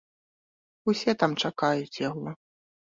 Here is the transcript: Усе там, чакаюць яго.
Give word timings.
Усе 0.95 1.11
там, 1.25 1.31
чакаюць 1.47 2.01
яго. 2.09 2.39